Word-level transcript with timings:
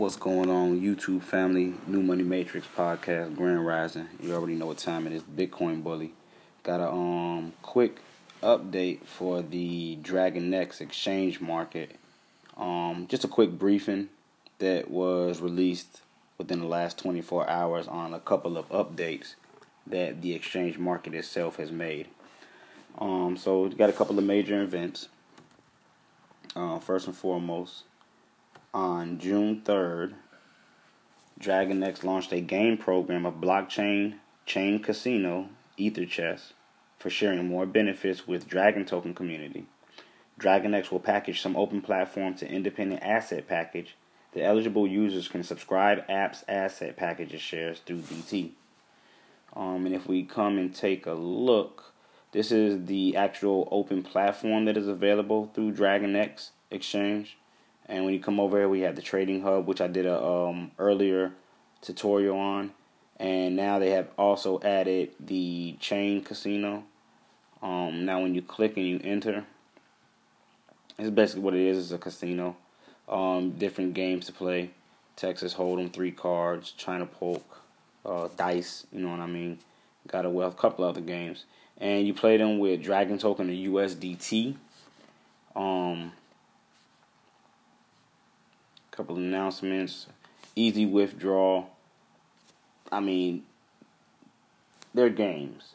What's 0.00 0.16
going 0.16 0.48
on, 0.48 0.80
YouTube 0.80 1.22
family? 1.22 1.74
New 1.86 2.00
Money 2.02 2.22
Matrix 2.22 2.66
podcast, 2.74 3.36
Grand 3.36 3.66
Rising. 3.66 4.08
You 4.22 4.34
already 4.34 4.54
know 4.54 4.64
what 4.64 4.78
time 4.78 5.06
it 5.06 5.12
is. 5.12 5.22
Bitcoin 5.22 5.82
Bully. 5.82 6.14
Got 6.62 6.80
a 6.80 6.90
um 6.90 7.52
quick 7.60 7.98
update 8.42 9.04
for 9.04 9.42
the 9.42 9.96
Dragon 9.96 10.54
X 10.54 10.80
exchange 10.80 11.42
market. 11.42 11.96
Um, 12.56 13.08
just 13.10 13.24
a 13.24 13.28
quick 13.28 13.50
briefing 13.50 14.08
that 14.58 14.90
was 14.90 15.42
released 15.42 16.00
within 16.38 16.60
the 16.60 16.66
last 16.66 16.96
24 16.96 17.50
hours 17.50 17.86
on 17.86 18.14
a 18.14 18.20
couple 18.20 18.56
of 18.56 18.66
updates 18.70 19.34
that 19.86 20.22
the 20.22 20.32
exchange 20.32 20.78
market 20.78 21.12
itself 21.12 21.56
has 21.56 21.70
made. 21.70 22.08
Um, 22.96 23.36
so 23.36 23.64
we 23.64 23.74
got 23.74 23.90
a 23.90 23.92
couple 23.92 24.18
of 24.18 24.24
major 24.24 24.62
events. 24.62 25.10
Uh, 26.56 26.78
first 26.78 27.06
and 27.06 27.14
foremost, 27.14 27.84
on 28.72 29.18
June 29.18 29.62
3rd, 29.64 30.14
DragonX 31.40 32.04
launched 32.04 32.32
a 32.32 32.40
game 32.40 32.76
program 32.76 33.26
of 33.26 33.34
blockchain 33.34 34.14
chain 34.46 34.80
casino 34.80 35.48
Ether 35.76 36.06
Chess 36.06 36.52
for 36.98 37.10
sharing 37.10 37.48
more 37.48 37.66
benefits 37.66 38.26
with 38.26 38.48
Dragon 38.48 38.84
Token 38.84 39.14
community. 39.14 39.66
DragonX 40.38 40.90
will 40.90 41.00
package 41.00 41.40
some 41.40 41.56
open 41.56 41.82
platform 41.82 42.34
to 42.34 42.48
independent 42.50 43.02
asset 43.02 43.48
package 43.48 43.96
that 44.32 44.44
eligible 44.44 44.86
users 44.86 45.28
can 45.28 45.42
subscribe 45.42 46.06
apps 46.08 46.44
asset 46.48 46.96
packages 46.96 47.40
shares 47.40 47.80
through 47.80 47.98
DT. 47.98 48.50
Um, 49.56 49.86
and 49.86 49.94
if 49.94 50.06
we 50.06 50.22
come 50.22 50.58
and 50.58 50.74
take 50.74 51.06
a 51.06 51.12
look, 51.12 51.92
this 52.32 52.52
is 52.52 52.86
the 52.86 53.16
actual 53.16 53.68
open 53.72 54.02
platform 54.02 54.66
that 54.66 54.76
is 54.76 54.86
available 54.86 55.50
through 55.52 55.72
DragonX 55.72 56.50
Exchange. 56.70 57.36
And 57.90 58.04
when 58.04 58.14
you 58.14 58.20
come 58.20 58.40
over 58.40 58.56
here, 58.56 58.68
we 58.68 58.80
have 58.80 58.96
the 58.96 59.02
Trading 59.02 59.42
Hub, 59.42 59.66
which 59.66 59.80
I 59.80 59.88
did 59.88 60.06
a 60.06 60.22
um, 60.22 60.70
earlier 60.78 61.32
tutorial 61.82 62.38
on. 62.38 62.72
And 63.18 63.56
now 63.56 63.78
they 63.78 63.90
have 63.90 64.08
also 64.16 64.60
added 64.60 65.10
the 65.20 65.76
Chain 65.80 66.22
Casino. 66.22 66.84
Um, 67.62 68.06
now 68.06 68.22
when 68.22 68.34
you 68.34 68.40
click 68.40 68.78
and 68.78 68.86
you 68.86 69.00
enter, 69.04 69.44
it's 70.98 71.10
basically 71.10 71.42
what 71.42 71.54
it 71.54 71.60
is. 71.60 71.78
It's 71.78 71.92
a 71.92 71.98
casino. 71.98 72.56
Um, 73.08 73.50
different 73.50 73.92
games 73.92 74.26
to 74.26 74.32
play. 74.32 74.70
Texas 75.16 75.52
Hold'em, 75.52 75.92
three 75.92 76.12
cards, 76.12 76.70
China 76.72 77.04
Poke, 77.04 77.60
uh, 78.06 78.28
dice. 78.38 78.86
You 78.90 79.00
know 79.00 79.10
what 79.10 79.20
I 79.20 79.26
mean? 79.26 79.58
Got 80.06 80.24
a 80.24 80.30
wealth, 80.30 80.56
couple 80.56 80.84
other 80.86 81.02
games 81.02 81.44
and 81.80 82.06
you 82.06 82.14
play 82.14 82.36
them 82.36 82.58
with 82.58 82.82
Dragon 82.82 83.18
Token 83.18 83.48
or 83.48 83.52
USDT. 83.52 84.54
Um, 85.56 86.12
couple 89.00 89.16
announcements, 89.16 90.08
easy 90.54 90.84
withdrawal. 90.84 91.70
I 92.92 93.00
mean, 93.00 93.44
they're 94.92 95.08
games. 95.08 95.74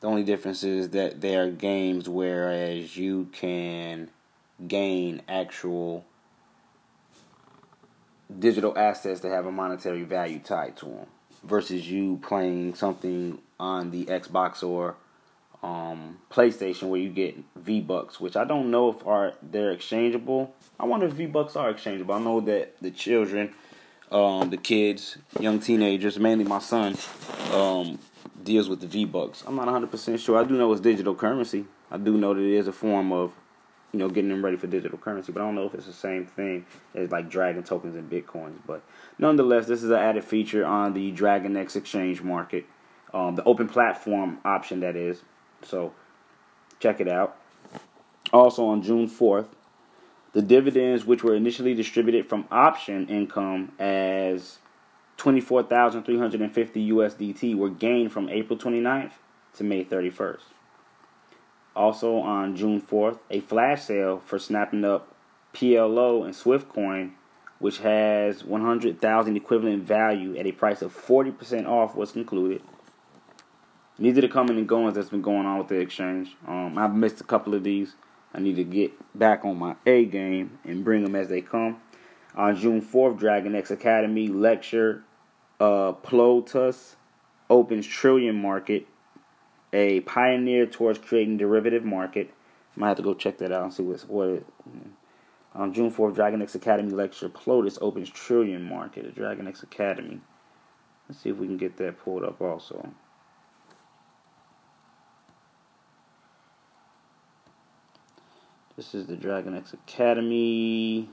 The 0.00 0.08
only 0.08 0.24
difference 0.24 0.64
is 0.64 0.88
that 0.88 1.20
they 1.20 1.36
are 1.36 1.48
games, 1.48 2.08
whereas 2.08 2.96
you 2.96 3.28
can 3.30 4.10
gain 4.66 5.22
actual 5.28 6.04
digital 8.40 8.76
assets 8.76 9.20
that 9.20 9.28
have 9.28 9.46
a 9.46 9.52
monetary 9.52 10.02
value 10.02 10.40
tied 10.40 10.76
to 10.78 10.86
them, 10.86 11.06
versus 11.44 11.88
you 11.88 12.18
playing 12.24 12.74
something 12.74 13.38
on 13.60 13.92
the 13.92 14.06
Xbox 14.06 14.64
or 14.64 14.96
um, 15.64 16.18
PlayStation 16.30 16.88
where 16.88 17.00
you 17.00 17.08
get 17.08 17.36
V 17.56 17.80
Bucks, 17.80 18.20
which 18.20 18.36
I 18.36 18.44
don't 18.44 18.70
know 18.70 18.90
if 18.90 19.06
are 19.06 19.32
they're 19.42 19.70
exchangeable. 19.70 20.54
I 20.78 20.84
wonder 20.84 21.06
if 21.06 21.12
V 21.12 21.26
Bucks 21.26 21.56
are 21.56 21.70
exchangeable. 21.70 22.14
I 22.14 22.20
know 22.20 22.40
that 22.42 22.76
the 22.82 22.90
children, 22.90 23.54
um, 24.12 24.50
the 24.50 24.58
kids, 24.58 25.16
young 25.40 25.60
teenagers, 25.60 26.18
mainly 26.18 26.44
my 26.44 26.58
son, 26.58 26.96
um, 27.52 27.98
deals 28.42 28.68
with 28.68 28.80
the 28.80 28.86
V 28.86 29.06
Bucks. 29.06 29.42
I'm 29.46 29.56
not 29.56 29.64
100 29.64 29.90
percent 29.90 30.20
sure. 30.20 30.38
I 30.38 30.44
do 30.44 30.54
know 30.54 30.70
it's 30.70 30.82
digital 30.82 31.14
currency. 31.14 31.64
I 31.90 31.96
do 31.96 32.18
know 32.18 32.34
that 32.34 32.42
it 32.42 32.56
is 32.56 32.68
a 32.68 32.72
form 32.72 33.10
of, 33.10 33.32
you 33.92 34.00
know, 34.00 34.08
getting 34.08 34.28
them 34.28 34.44
ready 34.44 34.58
for 34.58 34.66
digital 34.66 34.98
currency. 34.98 35.32
But 35.32 35.40
I 35.40 35.44
don't 35.46 35.54
know 35.54 35.66
if 35.66 35.74
it's 35.74 35.86
the 35.86 35.94
same 35.94 36.26
thing 36.26 36.66
as 36.94 37.10
like 37.10 37.30
Dragon 37.30 37.62
tokens 37.62 37.96
and 37.96 38.10
bitcoins. 38.10 38.58
But 38.66 38.82
nonetheless, 39.18 39.66
this 39.66 39.82
is 39.82 39.88
an 39.88 39.96
added 39.96 40.24
feature 40.24 40.66
on 40.66 40.92
the 40.92 41.10
Dragon 41.10 41.56
X 41.56 41.74
exchange 41.74 42.20
market. 42.20 42.66
Um, 43.14 43.36
the 43.36 43.44
open 43.44 43.68
platform 43.68 44.40
option 44.44 44.80
that 44.80 44.96
is 44.96 45.22
so 45.64 45.92
check 46.80 47.00
it 47.00 47.08
out. 47.08 47.36
Also 48.32 48.66
on 48.66 48.82
June 48.82 49.08
4th, 49.08 49.48
the 50.32 50.42
dividends 50.42 51.04
which 51.04 51.22
were 51.22 51.34
initially 51.34 51.74
distributed 51.74 52.28
from 52.28 52.46
option 52.50 53.08
income 53.08 53.72
as 53.78 54.58
24,350 55.16 56.90
USDT 56.90 57.56
were 57.56 57.70
gained 57.70 58.12
from 58.12 58.28
April 58.28 58.58
29th 58.58 59.12
to 59.54 59.64
May 59.64 59.84
31st. 59.84 60.40
Also 61.76 62.16
on 62.18 62.56
June 62.56 62.80
4th, 62.80 63.18
a 63.30 63.40
flash 63.40 63.84
sale 63.84 64.20
for 64.24 64.38
snapping 64.38 64.84
up 64.84 65.14
PLO 65.52 66.24
and 66.24 66.34
Swiftcoin, 66.34 67.12
which 67.58 67.78
has 67.78 68.44
100,000 68.44 69.36
equivalent 69.36 69.84
value 69.84 70.36
at 70.36 70.46
a 70.46 70.52
price 70.52 70.82
of 70.82 70.94
40% 70.94 71.66
off, 71.66 71.94
was 71.94 72.12
concluded. 72.12 72.62
These 73.96 74.18
are 74.18 74.22
the 74.22 74.28
coming 74.28 74.58
and 74.58 74.68
goings 74.68 74.94
that's 74.94 75.10
been 75.10 75.22
going 75.22 75.46
on 75.46 75.58
with 75.58 75.68
the 75.68 75.78
exchange. 75.78 76.36
Um, 76.48 76.76
I've 76.76 76.94
missed 76.94 77.20
a 77.20 77.24
couple 77.24 77.54
of 77.54 77.62
these. 77.62 77.94
I 78.34 78.40
need 78.40 78.56
to 78.56 78.64
get 78.64 78.92
back 79.16 79.44
on 79.44 79.56
my 79.56 79.76
A 79.86 80.04
game 80.04 80.58
and 80.64 80.82
bring 80.82 81.04
them 81.04 81.14
as 81.14 81.28
they 81.28 81.40
come. 81.40 81.80
On 82.34 82.56
June 82.56 82.82
4th, 82.82 83.18
Dragon 83.18 83.54
X 83.54 83.70
Academy 83.70 84.26
lecture 84.26 85.04
uh, 85.60 85.92
Plotus 85.92 86.96
opens 87.48 87.86
Trillion 87.86 88.34
Market, 88.34 88.88
a 89.72 90.00
pioneer 90.00 90.66
towards 90.66 90.98
creating 90.98 91.36
derivative 91.36 91.84
market. 91.84 92.34
Might 92.74 92.88
have 92.88 92.96
to 92.96 93.04
go 93.04 93.14
check 93.14 93.38
that 93.38 93.52
out 93.52 93.62
and 93.62 93.72
see 93.72 93.84
what's 93.84 94.08
what. 94.08 94.28
It, 94.28 94.46
on 95.54 95.72
June 95.72 95.92
4th, 95.92 96.16
Dragon 96.16 96.42
X 96.42 96.56
Academy 96.56 96.90
lecture 96.90 97.28
Plotus 97.28 97.78
opens 97.80 98.10
Trillion 98.10 98.68
Market 98.68 99.06
at 99.06 99.14
Dragon 99.14 99.46
X 99.46 99.62
Academy. 99.62 100.20
Let's 101.08 101.20
see 101.20 101.30
if 101.30 101.36
we 101.36 101.46
can 101.46 101.58
get 101.58 101.76
that 101.76 101.98
pulled 101.98 102.24
up 102.24 102.40
also. 102.40 102.92
This 108.76 108.92
is 108.92 109.06
the 109.06 109.14
Dragon 109.14 109.56
X 109.56 109.72
Academy. 109.72 111.08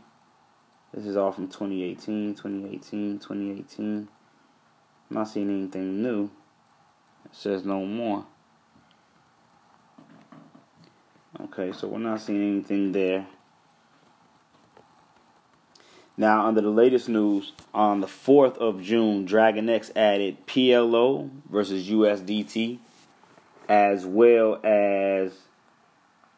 This 0.91 1.05
is 1.05 1.15
all 1.15 1.31
from 1.31 1.47
2018, 1.47 2.33
2018, 2.33 3.19
2018. 3.19 4.07
I'm 5.09 5.15
not 5.15 5.25
seeing 5.25 5.47
anything 5.47 6.01
new. 6.01 6.31
It 7.23 7.35
says 7.35 7.63
no 7.63 7.85
more. 7.85 8.25
Okay, 11.39 11.71
so 11.71 11.87
we're 11.87 11.99
not 11.99 12.21
seeing 12.21 12.41
anything 12.41 12.93
there. 12.93 13.27
Now, 16.17 16.47
under 16.47 16.61
the 16.61 16.69
latest 16.69 17.09
news, 17.09 17.53
on 17.75 18.01
the 18.01 18.07
4th 18.07 18.57
of 18.57 18.81
June, 18.81 19.25
Dragon 19.25 19.69
X 19.69 19.91
added 19.95 20.47
PLO 20.47 21.29
versus 21.47 21.87
USDT, 21.87 22.79
as 23.69 24.03
well 24.03 24.59
as 24.63 25.33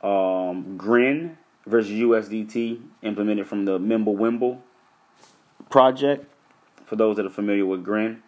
um, 0.04 0.78
Grin 0.78 1.38
versus 1.66 1.92
USDT 1.92 2.82
implemented 3.02 3.48
from 3.48 3.66
the 3.66 3.80
Mimblewimble 3.80 4.60
project. 5.70 6.30
For 6.86 6.98
those 6.98 7.16
that 7.16 7.26
are 7.26 7.30
familiar 7.30 7.66
with 7.66 7.84
Grin, 7.84 8.22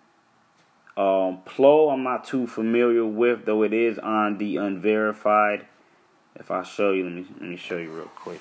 um, 0.98 1.40
Plo 1.46 1.94
I'm 1.94 2.04
not 2.04 2.24
too 2.24 2.48
familiar 2.48 3.06
with, 3.06 3.46
though 3.46 3.64
it 3.64 3.74
is 3.74 4.00
on 4.00 4.38
the 4.38 4.58
unverified. 4.58 5.66
If 6.36 6.52
I 6.52 6.64
show 6.64 6.94
you, 6.94 7.04
let 7.04 7.14
me 7.14 7.26
let 7.40 7.50
me 7.50 7.58
show 7.58 7.78
you 7.78 7.92
real 7.92 8.12
quick. 8.16 8.40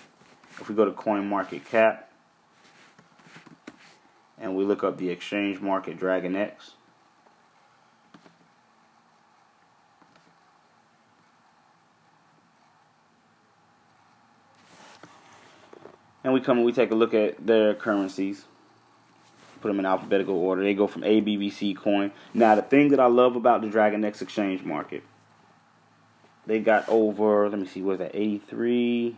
If 0.61 0.69
we 0.69 0.75
go 0.75 0.85
to 0.85 0.93
Coin 0.93 1.29
Market 1.29 1.65
Cap 1.65 2.11
and 4.39 4.55
we 4.55 4.65
look 4.65 4.85
up 4.85 4.99
the 4.99 5.11
exchange 5.11 5.61
market 5.61 5.99
Dragon 5.99 6.37
X. 6.37 6.73
and 16.25 16.33
we 16.33 16.41
come 16.41 16.57
and 16.57 16.67
we 16.67 16.73
take 16.73 16.91
a 16.91 16.95
look 16.95 17.15
at 17.15 17.47
their 17.47 17.75
currencies 17.75 18.47
put 19.65 19.69
them 19.69 19.79
in 19.79 19.87
alphabetical 19.87 20.37
order. 20.37 20.63
They 20.63 20.75
go 20.75 20.87
from 20.87 21.05
a 21.05 21.21
b 21.21 21.39
b 21.39 21.49
c 21.49 21.73
coin. 21.73 22.13
Now 22.35 22.55
the 22.55 22.61
thing 22.61 22.91
that 22.91 23.01
i 23.01 23.07
love 23.07 23.35
about 23.35 23.63
the 23.63 23.69
dragon 23.69 24.05
x 24.05 24.21
exchange 24.21 24.63
market 24.63 25.03
they 26.47 26.59
got 26.59 26.87
over 26.87 27.49
let 27.49 27.59
me 27.59 27.67
see 27.67 27.81
what's 27.81 27.99
that 27.99 28.11
83 28.13 29.17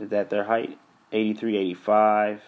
is 0.00 0.08
that 0.08 0.30
their 0.30 0.44
height? 0.44 0.78
83 1.12 1.58
85 1.58 2.42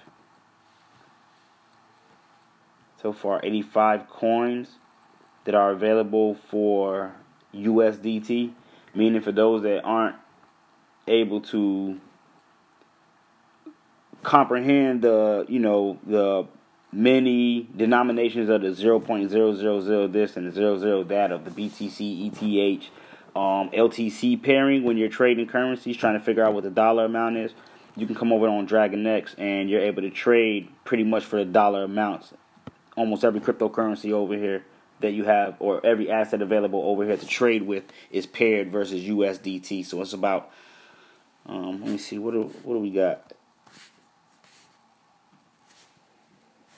so 3.03 3.13
far 3.13 3.41
85 3.43 4.09
coins 4.09 4.77
that 5.45 5.55
are 5.55 5.71
available 5.71 6.35
for 6.35 7.13
USDT 7.55 8.53
meaning 8.95 9.21
for 9.21 9.33
those 9.33 9.63
that 9.65 9.83
aren't 9.83 10.17
able 11.07 11.41
to 11.41 12.01
comprehend 14.23 15.03
the 15.03 15.45
you 15.49 15.59
know 15.59 15.99
the 16.07 16.47
many 16.93 17.69
denominations 17.75 18.51
of 18.51 18.61
the 18.61 18.69
0.000 18.69 20.13
this 20.13 20.37
and 20.37 20.53
the 20.53 20.53
00 20.53 21.05
that 21.05 21.33
of 21.33 21.45
the 21.45 21.51
BTC, 21.51 22.27
ETH, 22.27 22.83
um, 23.35 23.71
LTC 23.71 24.43
pairing 24.43 24.85
when 24.85 24.99
you're 24.99 25.09
trading 25.09 25.47
currencies, 25.47 25.97
trying 25.97 26.19
to 26.19 26.21
figure 26.21 26.45
out 26.45 26.53
what 26.53 26.65
the 26.65 26.71
dollar 26.71 27.07
amount 27.07 27.39
is. 27.39 27.53
You 27.97 28.07
can 28.07 28.15
come 28.15 28.33
over 28.33 28.47
on 28.49 28.67
DragonX 28.67 29.39
and 29.39 29.69
you're 29.69 29.81
able 29.81 30.03
to 30.03 30.11
trade 30.11 30.69
pretty 30.85 31.05
much 31.05 31.25
for 31.25 31.37
the 31.37 31.45
dollar 31.45 31.85
amounts. 31.85 32.33
Almost 32.97 33.25
every 33.25 33.41
cryptocurrency 33.41 34.13
over 34.13 34.35
here 34.35 34.65
that 35.01 35.13
you 35.13 35.25
have, 35.25 35.57
or 35.59 35.85
every 35.85 36.11
asset 36.11 36.43
available 36.43 36.83
over 36.83 37.05
here 37.05 37.17
to 37.17 37.27
trade 37.27 37.63
with, 37.63 37.85
is 38.11 38.27
paired 38.27 38.71
versus 38.71 39.03
USDT. 39.03 39.85
So 39.85 40.01
it's 40.01 40.13
about, 40.13 40.51
um, 41.47 41.81
let 41.81 41.91
me 41.91 41.99
see, 41.99 42.19
what 42.19 42.33
do, 42.33 42.43
what 42.63 42.75
do 42.75 42.81
we 42.81 42.91
got? 42.91 43.33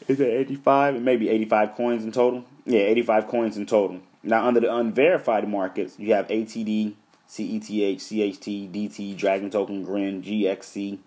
Is 0.06 0.20
it 0.20 0.28
85? 0.28 0.96
It 0.96 1.02
may 1.02 1.16
be 1.16 1.28
85 1.28 1.74
coins 1.74 2.04
in 2.04 2.12
total. 2.12 2.44
Yeah, 2.66 2.80
85 2.80 3.28
coins 3.28 3.56
in 3.56 3.66
total. 3.66 4.00
Now, 4.22 4.46
under 4.46 4.60
the 4.60 4.74
unverified 4.74 5.48
markets, 5.48 5.98
you 5.98 6.14
have 6.14 6.28
ATD, 6.28 6.94
CETH, 7.28 8.00
CHT, 8.00 8.70
DT, 8.70 9.16
Dragon 9.16 9.50
Token, 9.50 9.82
Grin, 9.82 10.22
GXC, 10.22 10.98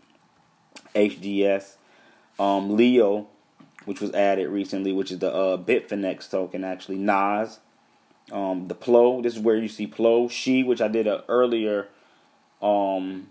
HDS, 0.95 1.75
um, 2.39 2.75
Leo, 2.75 3.27
which 3.86 4.01
was 4.01 4.13
added 4.13 4.50
recently, 4.50 4.92
which 4.92 5.12
is 5.12 5.19
the 5.19 5.33
uh, 5.33 5.57
Bitfinex 5.57 6.30
token, 6.30 6.63
actually, 6.63 6.98
Nas, 6.98 7.60
um, 8.31 8.68
the 8.68 8.75
Plo. 8.75 9.24
This 9.24 9.36
is 9.36 9.39
where 9.39 9.56
you 9.56 9.69
see 9.69 9.88
Plo, 9.88 10.30
She, 10.30 10.63
which 10.63 10.81
I 10.81 10.88
did 10.88 11.07
an 11.07 11.21
earlier 11.27 11.88
um, 12.62 13.27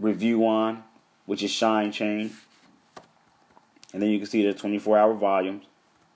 review 0.00 0.46
on, 0.46 0.82
which 1.26 1.42
is 1.42 1.50
Shine 1.50 1.92
Chain. 1.92 2.32
And 3.92 4.02
then 4.02 4.10
you 4.10 4.18
can 4.18 4.26
see 4.26 4.44
the 4.46 4.54
24 4.54 4.98
hour 4.98 5.14
volumes. 5.14 5.64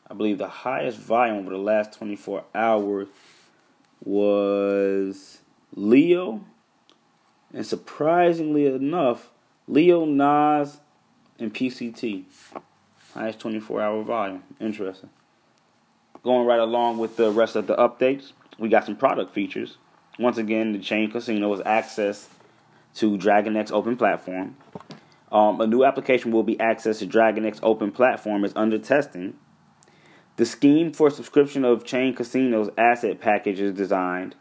I 0.09 0.15
believe 0.15 0.39
the 0.39 0.49
highest 0.49 0.99
volume 0.99 1.39
over 1.39 1.51
the 1.51 1.59
last 1.59 1.97
24 1.99 2.45
hours 2.55 3.09
was 4.05 5.41
Leo. 5.75 6.45
And 7.53 7.67
surprisingly 7.67 8.67
enough, 8.67 9.31
Leo, 9.67 10.05
Nas, 10.05 10.79
and 11.39 11.55
PCT. 11.55 12.25
Highest 13.15 13.39
24 13.39 13.81
hour 13.81 14.03
volume. 14.03 14.43
Interesting. 14.61 15.11
Going 16.23 16.47
right 16.47 16.59
along 16.59 16.99
with 16.99 17.17
the 17.17 17.31
rest 17.31 17.55
of 17.55 17.67
the 17.67 17.77
updates, 17.77 18.33
we 18.59 18.69
got 18.69 18.87
some 18.87 18.97
product 18.97 19.33
features. 19.35 19.77
Once 20.19 20.39
again, 20.39 20.73
the 20.73 20.79
Chain 20.79 21.11
Casino 21.11 21.51
has 21.55 21.65
access 21.67 22.29
to 22.95 23.17
DragonX 23.19 23.73
Open 23.73 23.97
Platform. 23.97 24.57
Um, 25.33 25.61
a 25.61 25.67
new 25.67 25.85
application 25.85 26.31
will 26.31 26.43
be 26.43 26.57
accessed 26.57 27.01
to 27.01 27.07
DragonX 27.07 27.59
Open 27.63 27.91
Platform 27.91 28.45
is 28.45 28.53
under 28.55 28.79
testing. 28.79 29.35
The 30.37 30.47
scheme 30.47 30.93
for 30.93 31.11
subscription 31.11 31.65
of 31.65 31.85
Chain 31.85 32.15
Casino's 32.15 32.71
asset 32.79 33.21
package 33.21 33.61
is 33.61 33.73
designed. 33.73 34.35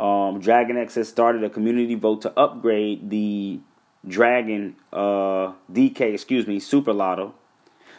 Um, 0.00 0.40
DragonX 0.40 0.94
has 0.94 1.08
started 1.08 1.44
a 1.44 1.50
community 1.50 1.94
vote 1.94 2.22
to 2.22 2.38
upgrade 2.38 3.10
the 3.10 3.60
Dragon 4.06 4.76
uh, 4.92 5.52
DK, 5.70 6.00
excuse 6.12 6.46
me, 6.46 6.58
Super 6.58 6.92
Lotto. 6.92 7.34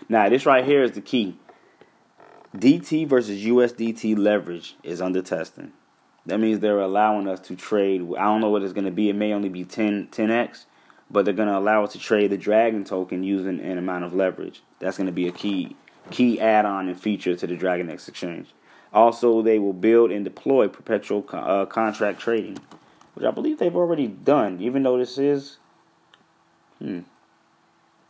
Now, 0.09 0.27
this 0.27 0.45
right 0.45 0.65
here 0.65 0.83
is 0.83 0.91
the 0.91 1.01
key. 1.01 1.37
DT 2.55 3.07
versus 3.07 3.43
USDT 3.43 4.17
leverage 4.17 4.75
is 4.83 5.01
under 5.01 5.21
testing. 5.21 5.71
That 6.25 6.39
means 6.39 6.59
they're 6.59 6.79
allowing 6.79 7.27
us 7.27 7.39
to 7.41 7.55
trade. 7.55 8.01
I 8.17 8.23
don't 8.23 8.41
know 8.41 8.49
what 8.49 8.63
it's 8.63 8.73
going 8.73 8.85
to 8.85 8.91
be. 8.91 9.09
It 9.09 9.15
may 9.15 9.33
only 9.33 9.49
be 9.49 9.65
10, 9.65 10.07
10x 10.07 10.65
but 11.13 11.25
they're 11.25 11.33
going 11.33 11.47
to 11.47 11.57
allow 11.57 11.83
us 11.83 11.93
to 11.93 11.99
trade 11.99 12.31
the 12.31 12.37
Dragon 12.37 12.83
token 12.83 13.23
using 13.23 13.59
an 13.59 13.77
amount 13.77 14.03
of 14.03 14.13
leverage. 14.13 14.63
That's 14.79 14.97
going 14.97 15.07
to 15.07 15.13
be 15.13 15.27
a 15.27 15.31
key 15.31 15.75
key 16.11 16.41
add-on 16.41 16.89
and 16.89 16.99
feature 16.99 17.33
to 17.33 17.47
the 17.47 17.55
DragonX 17.55 18.09
exchange. 18.09 18.49
Also, 18.91 19.41
they 19.41 19.57
will 19.57 19.73
build 19.73 20.11
and 20.11 20.25
deploy 20.25 20.67
perpetual 20.67 21.25
uh, 21.31 21.65
contract 21.65 22.19
trading, 22.19 22.57
which 23.13 23.25
I 23.25 23.31
believe 23.31 23.57
they've 23.57 23.75
already 23.75 24.07
done. 24.07 24.59
Even 24.59 24.83
though 24.83 24.97
this 24.97 25.17
is, 25.17 25.57
hmm, 26.79 27.01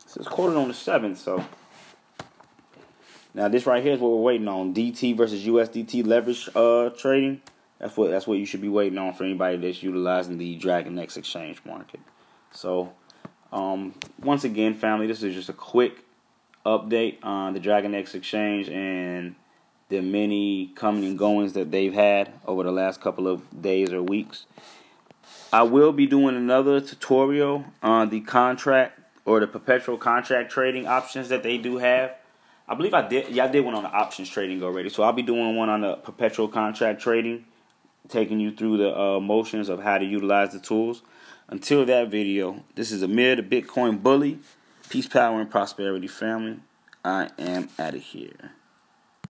this 0.04 0.18
is 0.18 0.28
quoted 0.28 0.58
on 0.58 0.70
the 0.70 0.74
seventh. 0.74 1.20
So 1.20 1.46
now 3.34 3.48
this 3.50 3.66
right 3.68 3.84
here 3.84 3.94
is 3.94 4.00
what 4.00 4.12
we're 4.12 4.18
waiting 4.18 4.48
on: 4.48 4.74
DT 4.74 5.16
versus 5.16 5.46
USDT 5.46 6.08
leverage 6.08 6.50
uh, 6.56 6.90
trading. 6.92 7.42
That's 7.84 7.98
what 7.98 8.12
that's 8.12 8.26
what 8.26 8.38
you 8.38 8.46
should 8.46 8.62
be 8.62 8.70
waiting 8.70 8.98
on 8.98 9.14
for 9.14 9.26
anybody 9.26 9.58
that's 9.58 9.84
utilizing 9.84 10.38
the 10.38 10.56
Dragon 10.56 10.96
DragonX 10.96 11.18
exchange 11.18 11.62
market. 11.66 12.00
So, 12.52 12.94
um, 13.52 13.94
once 14.22 14.46
again, 14.46 14.74
family, 14.74 15.06
this 15.06 15.22
is 15.22 15.36
just 15.36 15.50
a 15.50 15.54
quick 15.54 16.06
update 16.66 17.18
on 17.24 17.54
the 17.54 17.60
Dragon 17.60 17.92
DragonX 17.92 18.16
Exchange 18.16 18.70
and 18.70 19.36
the 19.90 20.00
many 20.00 20.68
coming 20.76 21.04
and 21.04 21.20
goings 21.20 21.52
that 21.54 21.72
they've 21.72 21.94
had 21.94 22.32
over 22.48 22.64
the 22.64 22.72
last 22.72 23.02
couple 23.02 23.28
of 23.28 23.62
days 23.62 23.92
or 23.92 24.02
weeks. 24.02 24.46
I 25.52 25.64
will 25.64 25.92
be 25.92 26.08
doing 26.08 26.38
another 26.38 26.80
tutorial 26.80 27.66
on 27.82 28.12
the 28.12 28.22
contract 28.22 28.98
or 29.26 29.42
the 29.42 29.48
perpetual 29.48 29.98
contract 29.98 30.50
trading 30.52 30.88
options 30.88 31.28
that 31.28 31.44
they 31.44 31.58
do 31.58 31.80
have. 31.80 32.16
I 32.66 32.76
believe 32.76 32.94
I 32.94 33.06
did. 33.06 33.28
Yeah, 33.28 33.44
I 33.44 33.48
did 33.50 33.66
one 33.66 33.76
on 33.76 33.84
the 33.84 33.92
options 33.92 34.30
trading 34.30 34.64
already. 34.64 34.88
So 34.88 35.04
I'll 35.04 35.12
be 35.12 35.22
doing 35.22 35.58
one 35.58 35.68
on 35.68 35.82
the 35.82 35.96
perpetual 35.96 36.48
contract 36.48 37.02
trading, 37.02 37.44
taking 38.10 38.40
you 38.40 38.52
through 38.52 38.78
the 38.78 39.00
uh, 39.00 39.20
motions 39.20 39.70
of 39.70 39.82
how 39.82 39.98
to 39.98 40.06
utilize 40.06 40.52
the 40.52 40.60
tools. 40.60 41.02
Until 41.48 41.86
that 41.86 42.10
video, 42.10 42.64
this 42.76 42.92
is 42.92 43.02
Amir, 43.04 43.36
the 43.36 43.44
Bitcoin 43.44 44.02
Bully. 44.02 44.40
Peace, 44.90 45.08
power, 45.08 45.42
and 45.42 45.50
prosperity, 45.50 46.08
family. 46.08 46.60
I 47.04 47.30
am 47.38 47.70
out 47.80 47.96
of 47.96 48.02
here. 48.02 48.52